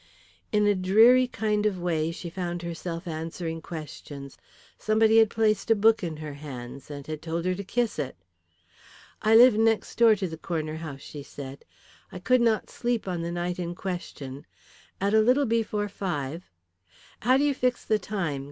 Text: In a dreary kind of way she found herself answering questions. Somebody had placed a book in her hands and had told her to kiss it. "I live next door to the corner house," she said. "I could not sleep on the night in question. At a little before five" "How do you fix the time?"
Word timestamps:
In 0.51 0.65
a 0.65 0.73
dreary 0.73 1.27
kind 1.27 1.67
of 1.67 1.79
way 1.79 2.09
she 2.09 2.31
found 2.31 2.63
herself 2.63 3.05
answering 3.05 3.61
questions. 3.61 4.35
Somebody 4.75 5.19
had 5.19 5.29
placed 5.29 5.69
a 5.69 5.75
book 5.75 6.03
in 6.03 6.17
her 6.17 6.33
hands 6.33 6.89
and 6.89 7.05
had 7.05 7.21
told 7.21 7.45
her 7.45 7.53
to 7.53 7.63
kiss 7.63 7.99
it. 7.99 8.15
"I 9.21 9.35
live 9.35 9.55
next 9.55 9.95
door 9.99 10.15
to 10.15 10.27
the 10.27 10.39
corner 10.41 10.77
house," 10.77 11.01
she 11.01 11.21
said. 11.21 11.65
"I 12.11 12.17
could 12.17 12.41
not 12.41 12.71
sleep 12.71 13.07
on 13.07 13.21
the 13.21 13.31
night 13.31 13.59
in 13.59 13.75
question. 13.75 14.47
At 14.99 15.13
a 15.13 15.21
little 15.21 15.45
before 15.45 15.87
five" 15.87 16.49
"How 17.19 17.37
do 17.37 17.43
you 17.43 17.53
fix 17.53 17.85
the 17.85 17.99
time?" 17.99 18.39